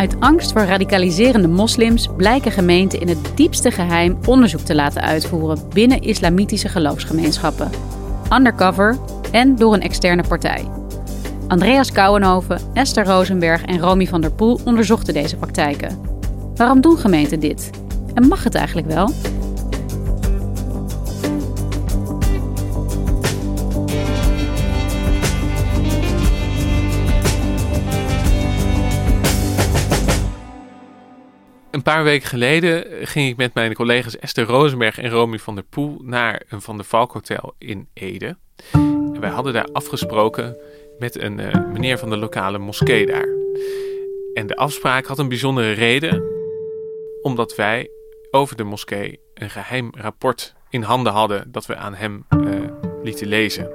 [0.00, 5.58] Uit angst voor radicaliserende moslims blijken gemeenten in het diepste geheim onderzoek te laten uitvoeren
[5.72, 7.70] binnen islamitische geloofsgemeenschappen.
[8.32, 8.98] Undercover
[9.30, 10.64] en door een externe partij.
[11.48, 15.98] Andreas Kouwenhoven, Esther Rosenberg en Romy van der Poel onderzochten deze praktijken.
[16.54, 17.70] Waarom doen gemeenten dit?
[18.14, 19.10] En mag het eigenlijk wel?
[31.80, 35.64] Een paar weken geleden ging ik met mijn collega's Esther Rosenberg en Romy van der
[35.64, 38.36] Poel naar een Van der Valk Hotel in Ede.
[38.72, 40.56] En wij hadden daar afgesproken
[40.98, 43.28] met een uh, meneer van de lokale moskee daar.
[44.34, 46.22] En de afspraak had een bijzondere reden,
[47.22, 47.90] omdat wij
[48.30, 52.60] over de moskee een geheim rapport in handen hadden dat we aan hem uh,
[53.02, 53.70] lieten lezen.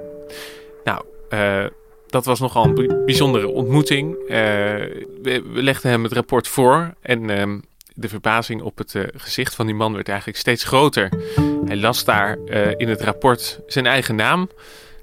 [0.84, 1.66] Nou, uh,
[2.08, 4.18] dat was nogal een bijzondere ontmoeting.
[4.28, 7.60] We, we, legden hem het rapport voor en ehm,
[7.96, 11.10] de verbazing op het uh, gezicht van die man werd eigenlijk steeds groter.
[11.66, 14.50] Hij las daar uh, in het rapport zijn eigen naam.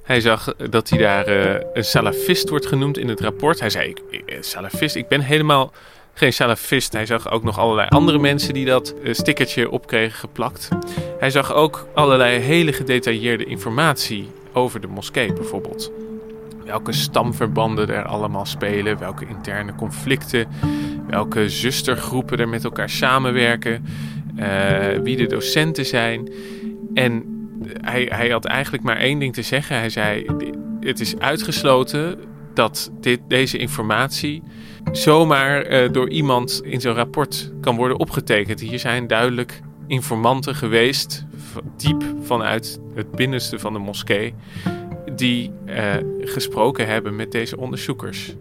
[0.03, 1.28] Hij zag dat hij daar
[1.72, 3.60] een salafist wordt genoemd in het rapport.
[3.60, 3.92] Hij zei,
[4.41, 5.72] salafist, ik ben helemaal
[6.14, 6.92] geen salafist.
[6.92, 10.69] Hij zag ook nog allerlei andere mensen die dat stickertje op kregen geplakt.
[11.19, 16.01] Hij zag ook allerlei hele gedetailleerde informatie over de moskee bijvoorbeeld
[16.64, 20.46] welke stamverbanden er allemaal spelen, welke interne conflicten,
[21.06, 23.84] welke zustergroepen er met elkaar samenwerken,
[24.36, 24.46] uh,
[25.02, 26.32] wie de docenten zijn.
[26.94, 27.24] En
[27.80, 29.76] hij, hij had eigenlijk maar één ding te zeggen.
[29.76, 30.26] Hij zei:
[30.80, 32.18] Het is uitgesloten
[32.54, 34.42] dat dit, deze informatie
[34.92, 38.60] zomaar uh, door iemand in zo'n rapport kan worden opgetekend.
[38.60, 41.26] Hier zijn duidelijk informanten geweest,
[41.76, 44.34] diep vanuit het binnenste van de moskee
[45.16, 48.36] die uh, gesproken hebben met deze onderzoekers.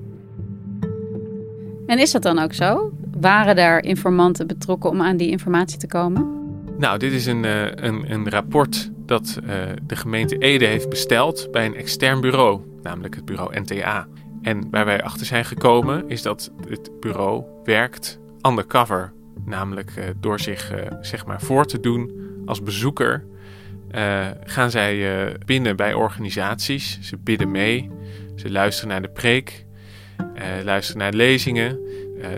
[1.85, 2.91] En is dat dan ook zo?
[3.19, 6.39] Waren daar informanten betrokken om aan die informatie te komen?
[6.77, 9.49] Nou, dit is een, uh, een, een rapport dat uh,
[9.87, 14.07] de gemeente Ede heeft besteld bij een extern bureau, namelijk het bureau NTA.
[14.41, 19.13] En waar wij achter zijn gekomen is dat het bureau werkt undercover,
[19.45, 20.71] namelijk door zich
[21.01, 22.11] zeg maar voor te doen
[22.45, 23.25] als bezoeker
[23.95, 26.99] uh, gaan zij uh, binnen bij organisaties.
[27.01, 27.89] Ze bidden mee.
[28.35, 29.65] Ze luisteren naar de preek.
[30.17, 31.79] Uh, luisteren naar lezingen.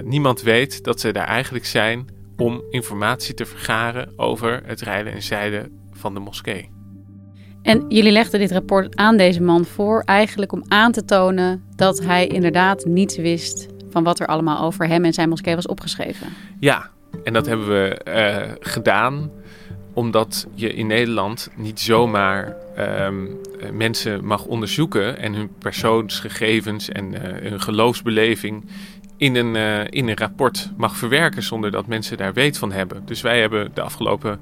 [0.04, 5.22] niemand weet dat ze daar eigenlijk zijn om informatie te vergaren over het rijden en
[5.22, 6.72] zeilen van de moskee.
[7.62, 12.04] En jullie legden dit rapport aan deze man voor, eigenlijk om aan te tonen dat
[12.04, 16.28] hij inderdaad niets wist van wat er allemaal over hem en zijn moskee was opgeschreven.
[16.60, 16.90] Ja,
[17.24, 19.32] en dat hebben we gedaan
[19.94, 23.40] omdat je in Nederland niet zomaar um,
[23.72, 28.66] mensen mag onderzoeken en hun persoonsgegevens en uh, hun geloofsbeleving
[29.18, 33.06] in een, uh, in een rapport mag verwerken zonder dat mensen daar weet van hebben.
[33.06, 34.40] Dus wij hebben de afgelopen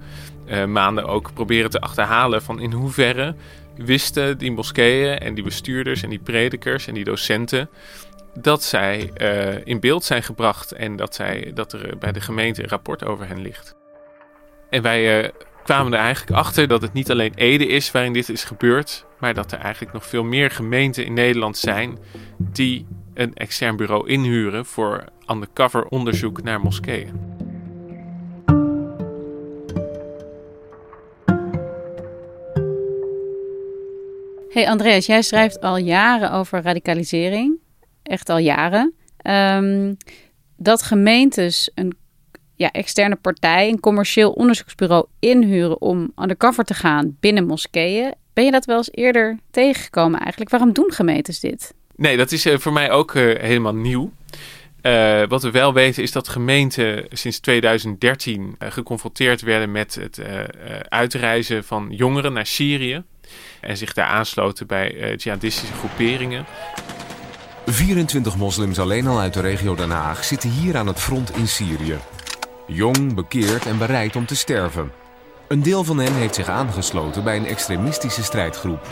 [0.67, 3.36] maanden ook proberen te achterhalen van in hoeverre
[3.75, 7.69] wisten die moskeeën en die bestuurders en die predikers en die docenten
[8.33, 9.12] dat zij
[9.63, 13.27] in beeld zijn gebracht en dat, zij, dat er bij de gemeente een rapport over
[13.27, 13.81] hen ligt.
[14.71, 15.29] En wij uh,
[15.63, 19.33] kwamen er eigenlijk achter dat het niet alleen Ede is waarin dit is gebeurd, maar
[19.33, 21.97] dat er eigenlijk nog veel meer gemeenten in Nederland zijn
[22.38, 27.19] die een extern bureau inhuren voor undercover onderzoek naar moskeeën.
[34.50, 37.59] Hey Andreas, jij schrijft al jaren over radicalisering.
[38.03, 38.94] Echt al jaren.
[39.23, 39.97] Um,
[40.57, 41.95] dat gemeentes een
[42.56, 48.13] ja, externe partij, een commercieel onderzoeksbureau inhuren om undercover te gaan binnen moskeeën.
[48.33, 50.51] Ben je dat wel eens eerder tegengekomen eigenlijk?
[50.51, 51.74] Waarom doen gemeentes dit?
[51.95, 54.12] Nee, dat is voor mij ook helemaal nieuw.
[54.81, 60.18] Uh, wat we wel weten is dat gemeenten sinds 2013 uh, geconfronteerd werden met het
[60.18, 60.25] uh,
[60.89, 63.04] uitreizen van jongeren naar Syrië.
[63.59, 66.45] En zich daar aansloten bij jihadistische groeperingen.
[67.65, 71.47] 24 moslims alleen al uit de regio Den Haag zitten hier aan het front in
[71.47, 71.97] Syrië.
[72.73, 74.91] Jong, bekeerd en bereid om te sterven.
[75.47, 78.88] Een deel van hen heeft zich aangesloten bij een extremistische strijdgroep.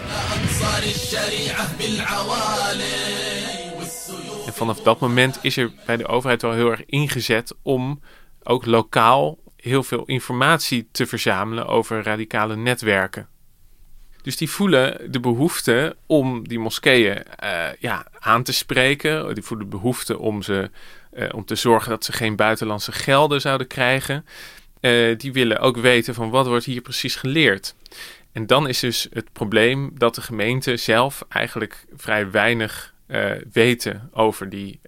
[4.46, 8.02] En vanaf dat moment is er bij de overheid wel heel erg ingezet om
[8.44, 13.28] ook lokaal heel veel informatie te verzamelen over radicale netwerken.
[14.22, 19.34] Dus die voelen de behoefte om die moskeeën uh, ja, aan te spreken.
[19.34, 20.72] Die voelen de behoefte om, ze,
[21.32, 24.26] om te zorgen dat ze geen buitenlandse gelden zouden krijgen.
[24.82, 27.76] Uh, die willen ook weten van wat wordt hier precies geleerd.
[28.32, 34.10] En dan is dus het probleem dat de gemeente zelf eigenlijk vrij weinig uh, weten
[34.14, 34.80] over die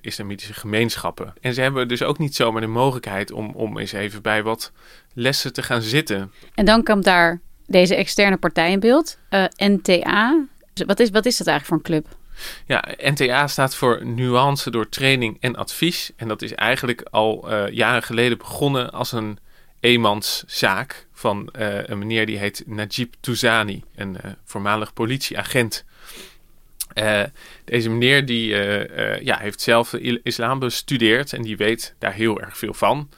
[0.00, 1.34] islamitische gemeenschappen.
[1.40, 4.72] En ze hebben dus ook niet zomaar de mogelijkheid om, om eens even bij wat
[5.12, 6.32] lessen te gaan zitten.
[6.54, 9.18] En dan komt daar deze externe partij in beeld,
[9.56, 10.44] NTA.
[10.86, 12.16] Wat is, wat is dat eigenlijk voor een club?
[12.66, 16.10] Ja, NTA staat voor Nuance door Training en Advies.
[16.16, 19.38] En dat is eigenlijk al jaren geleden begonnen als een
[19.80, 25.84] eenmanszaak van een meneer die heet Najib Touzani, een voormalig politieagent.
[26.94, 27.22] Uh,
[27.64, 29.92] deze meneer die, uh, uh, ja, heeft zelf
[30.22, 33.08] islam bestudeerd en die weet daar heel erg veel van.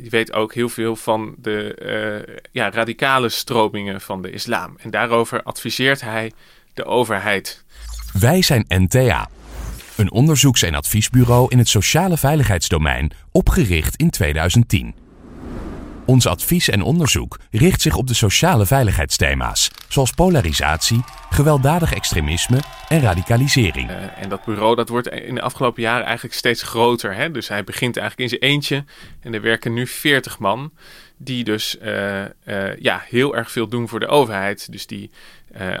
[0.00, 4.76] die weet ook heel veel van de ja, radicale stromingen van de islam.
[4.78, 6.32] En daarover adviseert hij
[6.74, 7.64] de overheid.
[8.20, 9.28] Wij zijn NTA,
[9.96, 14.94] een onderzoeks- en adviesbureau in het sociale veiligheidsdomein, opgericht in 2010.
[16.06, 23.00] Ons advies en onderzoek richt zich op de sociale veiligheidsthema's, zoals polarisatie, gewelddadig extremisme en
[23.00, 23.90] radicalisering.
[23.90, 27.14] Uh, en dat bureau dat wordt in de afgelopen jaren eigenlijk steeds groter.
[27.14, 27.30] Hè?
[27.30, 28.84] Dus hij begint eigenlijk in zijn eentje
[29.20, 30.72] en er werken nu 40 man
[31.16, 34.72] die dus uh, uh, ja, heel erg veel doen voor de overheid.
[34.72, 35.10] Dus die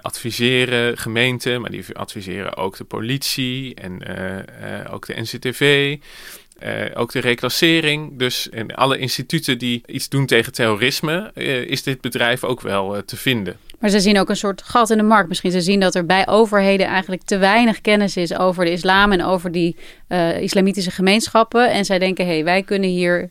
[0.00, 4.02] adviseren gemeenten, maar die adviseren ook de politie en
[4.90, 5.96] ook de NCTV.
[6.94, 8.18] Ook de reclassering.
[8.18, 11.32] Dus in alle instituten die iets doen tegen terrorisme,
[11.66, 13.56] is dit bedrijf ook wel te vinden.
[13.78, 15.28] Maar ze zien ook een soort gat in de markt.
[15.28, 19.12] Misschien ze zien dat er bij overheden eigenlijk te weinig kennis is over de islam
[19.12, 19.76] en over die
[20.40, 21.70] islamitische gemeenschappen.
[21.70, 23.30] En zij denken, hé, hey, wij kunnen hier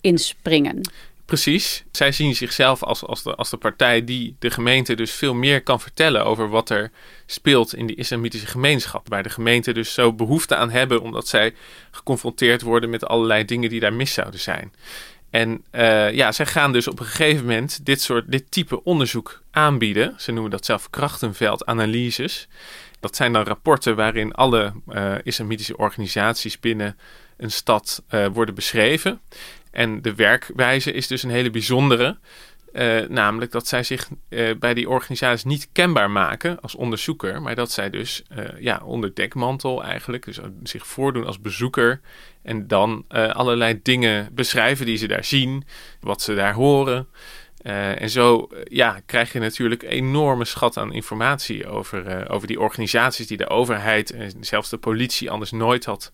[0.00, 0.80] inspringen.
[1.26, 1.84] Precies.
[1.92, 5.62] Zij zien zichzelf als, als, de, als de partij die de gemeente dus veel meer
[5.62, 6.90] kan vertellen over wat er
[7.26, 9.08] speelt in die islamitische gemeenschap.
[9.08, 11.54] Waar de gemeente dus zo behoefte aan hebben omdat zij
[11.90, 14.72] geconfronteerd worden met allerlei dingen die daar mis zouden zijn.
[15.30, 19.42] En uh, ja, zij gaan dus op een gegeven moment dit soort, dit type onderzoek
[19.50, 20.14] aanbieden.
[20.18, 22.48] Ze noemen dat zelf krachtenveldanalyses.
[23.00, 26.96] Dat zijn dan rapporten waarin alle uh, islamitische organisaties binnen
[27.36, 29.20] een stad uh, worden beschreven.
[29.76, 32.18] En de werkwijze is dus een hele bijzondere.
[32.72, 37.54] Uh, namelijk dat zij zich uh, bij die organisatie niet kenbaar maken als onderzoeker, maar
[37.54, 42.00] dat zij dus uh, ja, onder dekmantel eigenlijk, dus zich voordoen als bezoeker
[42.42, 45.64] en dan allerlei dingen beschrijven die ze daar zien,
[46.00, 47.08] wat ze daar horen.
[47.62, 53.36] en zo ja, krijg je natuurlijk enorme schat aan informatie over, over die organisaties die
[53.36, 56.12] de overheid en zelfs de politie anders nooit had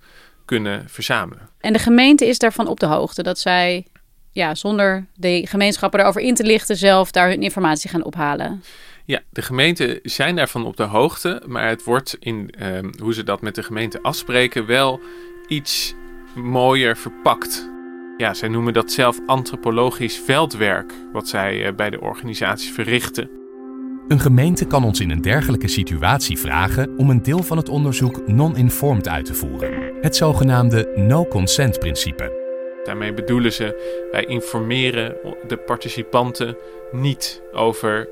[0.53, 1.49] kunnen verzamelen.
[1.61, 3.87] En de gemeente is daarvan op de hoogte dat zij
[4.33, 8.63] ja, zonder de gemeenschappen erover in te lichten zelf daar hun informatie gaan ophalen.
[9.05, 13.23] Ja, de gemeenten zijn daarvan op de hoogte, maar het wordt in um, hoe ze
[13.23, 15.01] dat met de gemeente afspreken wel
[15.49, 15.95] iets
[16.35, 17.71] mooier verpakt.
[18.17, 23.42] Ja, zij noemen dat zelf antropologisch veldwerk, wat zij uh, bij de organisaties verrichten.
[24.09, 28.27] Een gemeente kan ons in een dergelijke situatie vragen om een deel van het onderzoek
[28.27, 29.95] non-informed uit te voeren.
[30.01, 32.41] Het zogenaamde no-consent-principe.
[32.85, 35.17] Daarmee bedoelen ze, wij informeren
[35.47, 36.57] de participanten
[36.93, 38.09] niet over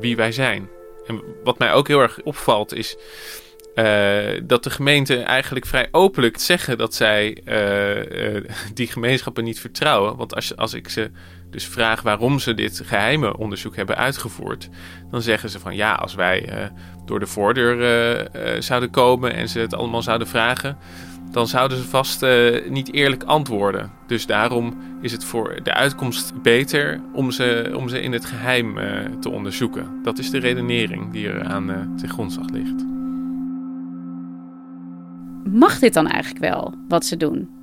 [0.00, 0.68] wie wij zijn.
[1.06, 2.96] En wat mij ook heel erg opvalt is
[3.78, 8.44] uh, dat de gemeenten eigenlijk vrij openlijk zeggen dat zij uh, uh,
[8.74, 10.16] die gemeenschappen niet vertrouwen.
[10.16, 11.10] Want als, als ik ze
[11.50, 14.68] dus vraag waarom ze dit geheime onderzoek hebben uitgevoerd,
[15.10, 16.70] dan zeggen ze van ja, als wij
[17.04, 18.28] door de voordeur
[18.62, 20.78] zouden komen en ze het allemaal zouden vragen,
[21.30, 22.26] dan zouden ze vast
[22.68, 23.90] niet eerlijk antwoorden.
[24.06, 28.74] Dus daarom is het voor de uitkomst beter om ze, om ze in het geheim
[29.20, 30.00] te onderzoeken.
[30.02, 32.97] Dat is de redenering die er aan ten grondslag ligt.
[35.52, 37.58] Mag dit dan eigenlijk wel, wat ze doen?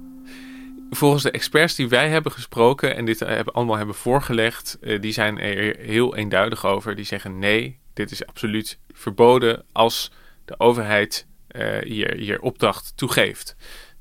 [0.90, 5.12] volgens de experts die wij hebben gesproken en dit hebben, allemaal hebben voorgelegd, uh, die
[5.12, 6.96] zijn er heel eenduidig over.
[6.96, 10.12] Die zeggen nee, dit is absoluut verboden als
[10.46, 13.56] de overheid uh, hier, hier opdracht toegeeft.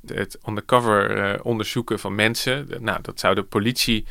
[0.06, 4.06] Het undercover onderzoeken van mensen, nou, dat zou de politie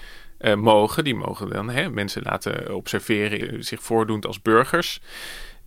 [0.56, 1.03] mogen.
[1.03, 5.01] Die mogen dan hè, mensen laten observeren, zich voordoen als burgers.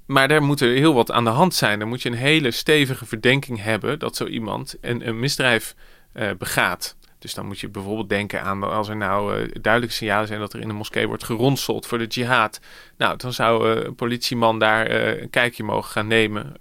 [0.07, 1.79] Maar daar moet er heel wat aan de hand zijn.
[1.79, 5.75] Dan moet je een hele stevige verdenking hebben dat zo iemand een, een misdrijf
[6.15, 6.97] uh, begaat.
[7.19, 10.53] Dus dan moet je bijvoorbeeld denken aan als er nou uh, duidelijke signalen zijn dat
[10.53, 12.61] er in een moskee wordt geronseld voor de jihad.
[12.97, 16.53] Nou, dan zou uh, een politieman daar een kijkje mogen gaan nemen,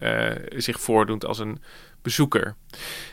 [0.56, 1.60] zich voordoend als een
[2.06, 2.56] bezoeker.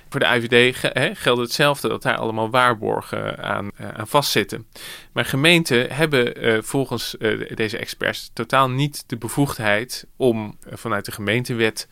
[0.09, 0.77] Voor de IVD
[1.19, 4.67] geldt hetzelfde, dat daar allemaal waarborgen aan, aan vastzitten.
[5.13, 7.17] Maar gemeenten hebben volgens
[7.55, 11.89] deze experts totaal niet de bevoegdheid om vanuit de gemeentewet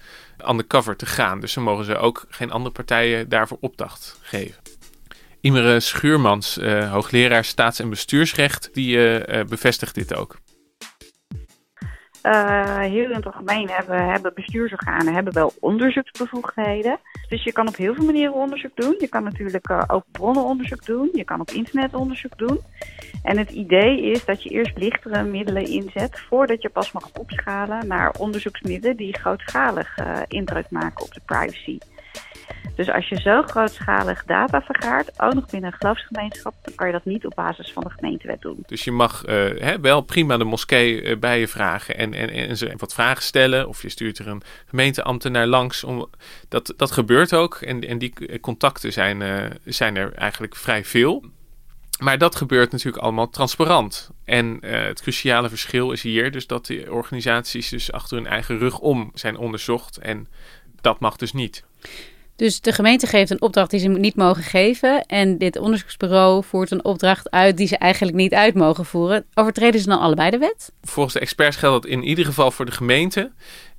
[0.49, 1.40] undercover te gaan.
[1.40, 4.62] Dus ze mogen ze ook geen andere partijen daarvoor opdracht geven.
[5.40, 6.57] Imre Schuurmans,
[6.90, 8.97] hoogleraar staats- en bestuursrecht, die
[9.45, 10.38] bevestigt dit ook.
[12.23, 16.99] Uh, heel in het algemeen hebben, hebben bestuursorganen hebben wel onderzoeksbevoegdheden.
[17.29, 18.95] Dus je kan op heel veel manieren onderzoek doen.
[18.99, 21.09] Je kan natuurlijk uh, open bronnenonderzoek doen.
[21.12, 22.61] Je kan op internet onderzoek doen.
[23.23, 27.87] En het idee is dat je eerst lichtere middelen inzet voordat je pas mag opschalen
[27.87, 31.79] naar onderzoeksmiddelen die grootschalig uh, indruk maken op de privacy.
[32.80, 36.92] Dus als je zo grootschalig data vergaart, ook nog binnen een geloofsgemeenschap, dan kan je
[36.92, 38.64] dat niet op basis van de gemeentewet doen.
[38.66, 42.30] Dus je mag uh, hè, wel prima de moskee uh, bij je vragen en, en,
[42.30, 43.69] en wat vragen stellen.
[43.69, 45.85] Of je stuurt er een gemeenteambtenaar langs.
[45.85, 46.09] Om,
[46.49, 47.54] dat, dat gebeurt ook.
[47.54, 51.25] En, en die contacten zijn, uh, zijn er eigenlijk vrij veel.
[51.99, 54.11] Maar dat gebeurt natuurlijk allemaal transparant.
[54.25, 58.78] En het cruciale verschil is hier dus dat de organisaties dus achter hun eigen rug
[58.78, 59.97] om zijn onderzocht.
[59.97, 60.28] En
[60.80, 61.64] dat mag dus niet.
[62.41, 65.07] Dus de gemeente geeft een opdracht die ze niet mogen geven.
[65.07, 69.25] En dit onderzoeksbureau voert een opdracht uit die ze eigenlijk niet uit mogen voeren.
[69.35, 70.73] Overtreden ze dan allebei de wet?
[70.83, 73.31] Volgens de experts geldt dat in ieder geval voor de gemeente.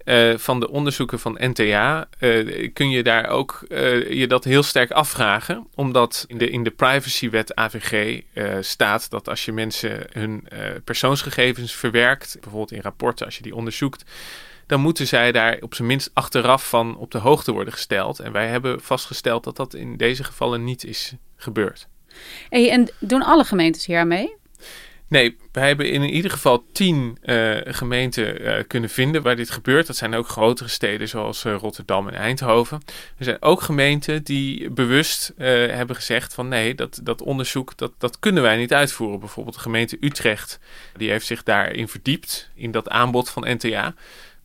[0.05, 4.63] Uh, van de onderzoeken van NTA uh, kun je daar ook uh, je dat heel
[4.63, 5.67] sterk afvragen.
[5.75, 8.21] Omdat in de, in de privacywet AVG
[8.59, 10.47] staat dat als je mensen hun
[10.83, 14.03] persoonsgegevens verwerkt, bijvoorbeeld in rapporten als je die onderzoekt,
[14.71, 18.19] dan moeten zij daar op zijn minst achteraf van op de hoogte worden gesteld.
[18.19, 21.87] En wij hebben vastgesteld dat dat in deze gevallen niet is gebeurd.
[22.49, 24.35] Hey, en doen alle gemeentes hier aan mee?
[25.07, 29.87] Nee, wij hebben in ieder geval tien uh, gemeenten uh, kunnen vinden waar dit gebeurt.
[29.87, 32.81] Dat zijn ook grotere steden zoals uh, Rotterdam en Eindhoven.
[33.17, 38.19] Er zijn ook gemeenten die bewust hebben gezegd van nee, dat, dat onderzoek dat, dat
[38.19, 39.19] kunnen wij niet uitvoeren.
[39.19, 40.59] Bijvoorbeeld de gemeente Utrecht,
[40.97, 43.93] die heeft zich daarin verdiept, in dat aanbod van NTA.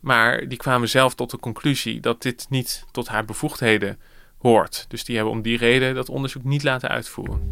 [0.06, 3.98] Maar die kwamen zelf tot de conclusie dat dit niet tot haar bevoegdheden
[4.38, 4.84] hoort.
[4.88, 7.48] Dus die hebben om die reden dat onderzoek niet laten uitvoeren.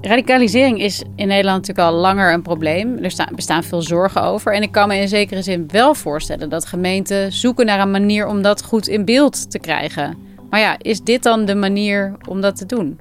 [0.00, 2.98] Radicalisering is in Nederland natuurlijk al langer een probleem.
[2.98, 4.54] Er staan, bestaan veel zorgen over.
[4.54, 8.26] En ik kan me in zekere zin wel voorstellen dat gemeenten zoeken naar een manier
[8.26, 10.18] om dat goed in beeld te krijgen.
[10.50, 13.00] Maar ja, is dit dan de manier om dat te doen?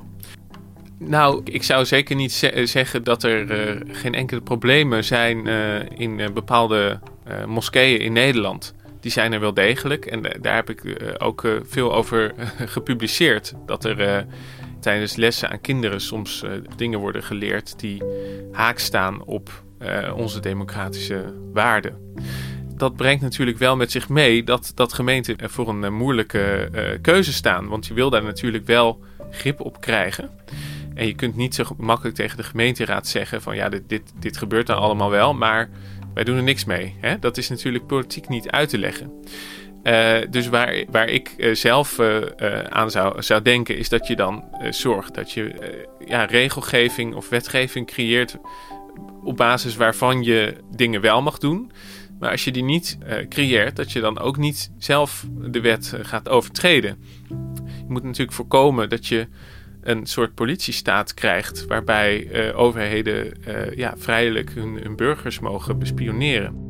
[0.97, 2.31] Nou, ik zou zeker niet
[2.63, 6.99] zeggen dat er uh, geen enkele problemen zijn uh, in uh, bepaalde
[7.47, 8.73] moskeeën in Nederland.
[8.99, 12.33] Die zijn er wel degelijk en daar heb ik ook veel over
[12.75, 13.53] gepubliceerd.
[13.65, 14.25] Dat er
[14.79, 16.43] tijdens lessen aan kinderen soms
[16.75, 18.03] dingen worden geleerd die
[18.51, 19.63] haak staan op
[20.15, 22.13] onze democratische waarden.
[22.75, 26.69] Dat brengt natuurlijk wel met zich mee dat, dat gemeenten voor een moeilijke
[27.01, 27.67] keuze staan.
[27.67, 28.99] Want je wil daar natuurlijk wel
[29.31, 30.29] grip op krijgen.
[30.93, 34.37] En je kunt niet zo makkelijk tegen de gemeenteraad zeggen van ja, dit, dit, dit
[34.37, 35.69] gebeurt dan allemaal wel, maar
[36.13, 36.95] wij doen er niks mee.
[36.99, 37.19] Hè?
[37.19, 39.11] Dat is natuurlijk politiek niet uit te leggen.
[39.83, 42.21] Uh, dus waar, waar ik uh, zelf uh,
[42.69, 45.53] aan zou, zou denken, is dat je dan zorgt dat je
[46.05, 48.37] ja, regelgeving of wetgeving creëert
[49.23, 51.71] op basis waarvan je dingen wel mag doen.
[52.19, 52.97] Maar als je die niet
[53.29, 57.03] creëert, dat je dan ook niet zelf de wet gaat overtreden.
[57.63, 59.27] Je moet natuurlijk voorkomen dat je
[59.89, 66.67] een soort politiestaat krijgt waarbij uh, overheden uh, ja, vrijelijk hun, hun, burgers mogen bespioneren.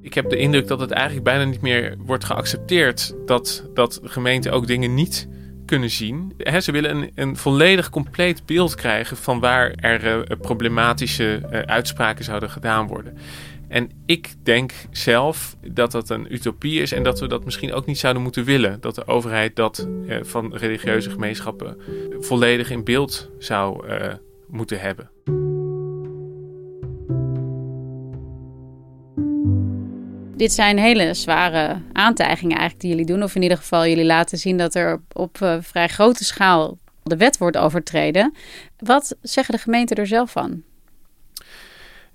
[0.00, 4.52] Ik heb de indruk dat het eigenlijk bijna niet meer wordt geaccepteerd dat, dat gemeenten
[4.52, 5.28] ook dingen niet
[5.66, 6.32] kunnen zien.
[6.58, 12.50] Ze willen een, een volledig compleet beeld krijgen van waar er uh, problematische uitspraken zouden
[12.50, 13.18] gedaan worden.
[13.68, 17.86] En ik denk zelf dat dat een utopie is en dat we dat misschien ook
[17.86, 18.80] niet zouden moeten willen.
[18.80, 21.76] Dat de overheid dat eh, van religieuze gemeenschappen
[22.20, 24.14] volledig in beeld zou uh,
[24.48, 25.10] moeten hebben.
[30.38, 33.22] dit zijn hele zware aantijgingen eigenlijk die jullie doen.
[33.22, 37.16] Of in ieder geval jullie laten zien dat er op, op vrij grote schaal de
[37.16, 38.34] wet wordt overtreden.
[38.78, 40.62] Wat zeggen de gemeenten er zelf van?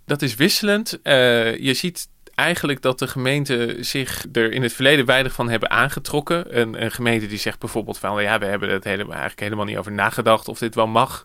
[0.05, 0.99] Dat is wisselend.
[1.03, 5.69] Uh, je ziet eigenlijk dat de gemeenten zich er in het verleden weinig van hebben
[5.69, 6.59] aangetrokken.
[6.59, 9.91] Een, een gemeente die zegt bijvoorbeeld van ja, we hebben helemaal, eigenlijk helemaal niet over
[9.91, 11.23] nagedacht of dit wel mag.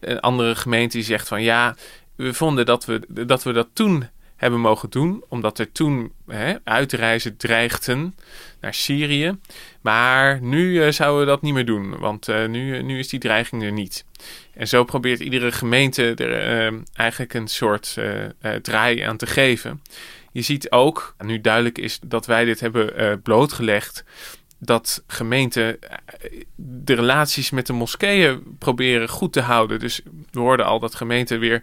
[0.00, 1.76] Een andere gemeente die zegt van ja,
[2.16, 6.54] we vonden dat we dat, we dat toen hebben mogen doen, omdat er toen hè,
[6.64, 8.14] uitreizen dreigden
[8.60, 9.38] naar Syrië.
[9.80, 13.20] Maar nu uh, zouden we dat niet meer doen, want uh, nu, nu is die
[13.20, 14.04] dreiging er niet.
[14.54, 17.98] En zo probeert iedere gemeente er uh, eigenlijk een soort
[18.62, 19.82] draai aan te geven.
[20.32, 24.04] Je ziet ook, nu duidelijk is dat wij dit hebben blootgelegd,
[24.58, 25.78] dat gemeenten
[26.56, 29.78] de relaties met de moskeeën proberen goed te houden.
[29.78, 30.00] Dus
[30.30, 31.62] we hoorden al dat gemeenten weer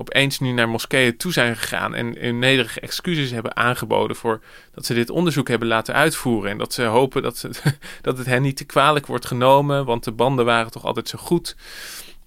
[0.00, 4.40] opeens nu naar moskeeën toe zijn gegaan en, in nederige excuses hebben aangeboden voor
[4.74, 6.50] dat ze dit onderzoek hebben laten uitvoeren.
[6.50, 7.50] En dat ze hopen dat, ze,
[8.02, 11.18] dat het hen niet te kwalijk wordt genomen, want de banden waren toch altijd zo
[11.18, 11.56] goed.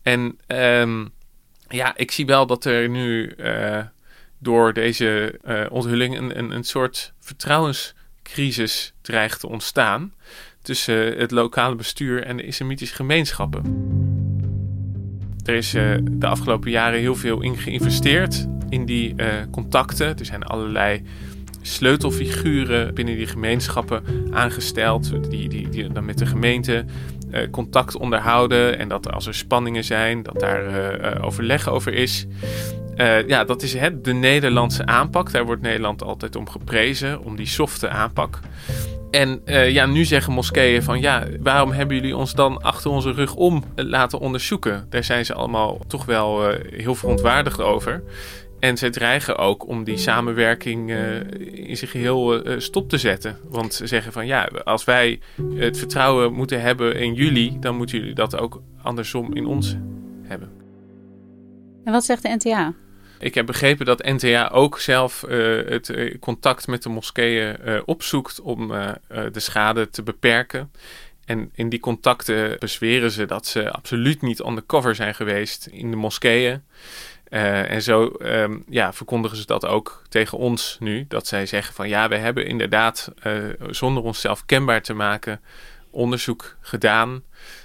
[0.01, 1.11] En um,
[1.67, 3.79] ja, ik zie wel dat er nu uh,
[4.39, 10.13] door deze uh, onthulling een, een, een soort vertrouwenscrisis dreigt te ontstaan
[10.61, 14.22] tussen het lokale bestuur en de islamitische gemeenschappen.
[15.45, 20.17] Er is uh, de afgelopen jaren heel veel in geïnvesteerd in die uh, contacten.
[20.17, 21.01] Er zijn allerlei
[21.61, 26.85] sleutelfiguren binnen die gemeenschappen aangesteld, die, die, die dan met de gemeente
[27.31, 28.79] uh, contact onderhouden.
[28.79, 32.25] En dat als er spanningen zijn, dat daar overleg over is.
[33.27, 35.31] ja, dat is hè, de Nederlandse aanpak.
[35.31, 38.39] Daar wordt Nederland altijd om geprezen, om die softe aanpak.
[39.13, 43.11] En uh, ja, nu zeggen moskeeën van ja, waarom hebben jullie ons dan achter onze
[43.11, 44.85] rug om laten onderzoeken?
[44.89, 48.03] Daar zijn ze allemaal toch wel uh, heel verontwaardigd over.
[48.59, 50.91] En ze dreigen ook om die samenwerking
[51.51, 53.37] in zijn geheel stop te zetten.
[53.49, 55.19] Want ze zeggen van ja, als wij
[55.55, 59.75] het vertrouwen moeten hebben in jullie, dan moeten jullie dat ook andersom in ons
[60.21, 60.51] hebben.
[61.83, 62.73] En wat zegt de NTA?
[63.19, 67.81] Ik heb begrepen dat NTA ook zelf uh, het uh, contact met de moskeeën uh,
[67.85, 68.67] opzoekt om
[69.31, 70.71] de schade te beperken.
[71.25, 75.97] En in die contacten bezweren ze dat ze absoluut niet undercover zijn geweest in de
[75.97, 76.63] moskeeën.
[77.29, 81.05] en zo um, ja, verkondigen ze dat ook tegen ons nu.
[81.07, 83.11] Dat zij zeggen van ja, we hebben inderdaad
[83.69, 85.41] zonder onszelf kenbaar te maken
[85.93, 87.23] onderzoek gedaan.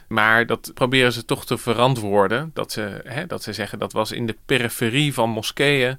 [0.08, 2.50] Maar dat proberen ze toch te verantwoorden.
[2.54, 5.98] Dat ze, hè, dat ze zeggen dat was in de periferie van moskeeën.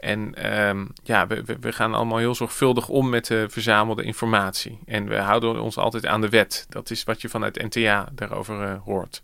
[0.00, 4.78] En um, ja, we, we, gaan allemaal heel zorgvuldig om met de verzamelde informatie.
[4.86, 6.66] En we houden ons altijd aan de wet.
[6.68, 9.22] Dat is wat je vanuit NTA daarover uh, hoort.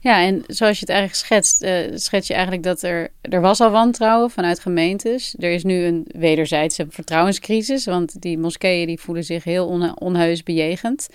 [0.00, 3.60] Ja, en zoals je het eigenlijk schetst, uh, schets je eigenlijk dat er, er was
[3.60, 5.34] al wantrouwen vanuit gemeentes.
[5.38, 10.42] Er is nu een wederzijdse vertrouwenscrisis, want die moskeeën die voelen zich heel on, onheus
[10.42, 11.08] bejegend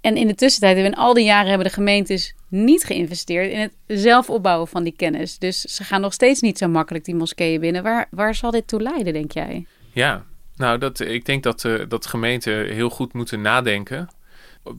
[0.00, 3.72] en in de tussentijd, in al die jaren hebben de gemeentes niet geïnvesteerd in het
[3.86, 5.38] zelf opbouwen van die kennis.
[5.38, 7.82] Dus ze gaan nog steeds niet zo makkelijk die moskeeën binnen.
[7.82, 9.66] Waar, waar zal dit toe leiden, denk jij?
[9.92, 10.24] Ja,
[10.56, 14.08] nou, dat, ik denk dat, uh, dat gemeenten heel goed moeten nadenken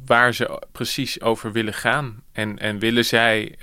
[0.05, 2.23] waar ze precies over willen gaan.
[2.31, 3.59] En, en willen zij uh,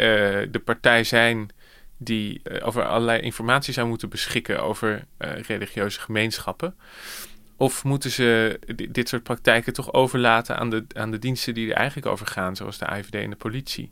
[0.51, 1.49] de partij zijn
[1.97, 5.05] die uh, over allerlei informatie zou moeten beschikken over
[5.47, 6.75] religieuze gemeenschappen?
[7.61, 8.59] Of moeten ze
[8.91, 12.57] dit soort praktijken toch overlaten aan de, aan de diensten die er eigenlijk over gaan,
[12.57, 13.91] zoals de AIVD en de politie?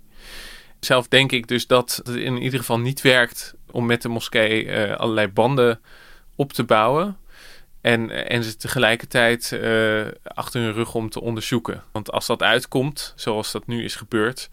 [0.80, 4.64] Zelf denk ik dus dat het in ieder geval niet werkt om met de moskee
[4.64, 5.80] uh, allerlei banden
[6.36, 7.16] op te bouwen.
[7.80, 11.82] En, en ze tegelijkertijd uh, achter hun rug om te onderzoeken.
[11.92, 14.50] Want als dat uitkomt, zoals dat nu is gebeurd,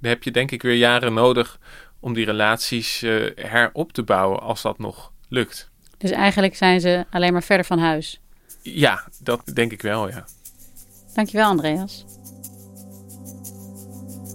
[0.00, 1.58] dan heb je denk ik weer jaren nodig
[2.00, 5.70] om die relaties uh, herop te bouwen als dat nog lukt.
[5.98, 8.20] Dus eigenlijk zijn ze alleen maar verder van huis.
[8.62, 10.24] Ja, dat denk ik wel, ja.
[11.14, 12.04] Dankjewel, Andreas.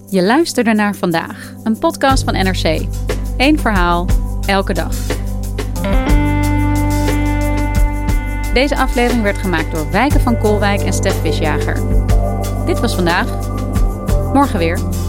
[0.10, 2.88] Je luisterde naar vandaag, een podcast van NRC.
[3.38, 4.08] Eén verhaal,
[4.46, 4.96] elke dag.
[8.54, 11.76] Deze aflevering werd gemaakt door Wijken van Kolwijk en Stef Visjager.
[12.66, 13.28] Dit was vandaag.
[14.34, 15.05] Morgen weer.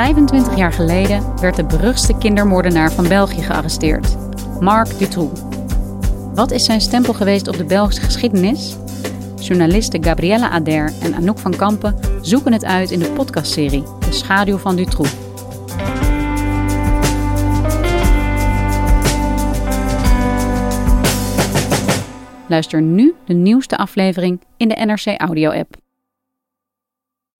[0.00, 4.16] ...25 jaar geleden werd de beruchtste kindermoordenaar van België gearresteerd.
[4.60, 5.40] Marc Dutroux.
[6.34, 8.76] Wat is zijn stempel geweest op de Belgische geschiedenis?
[9.36, 14.56] Journalisten Gabriella Ader en Anouk van Kampen zoeken het uit in de podcastserie De Schaduw
[14.56, 15.10] van Dutroux.
[22.48, 25.79] Luister nu de nieuwste aflevering in de NRC Audio-app.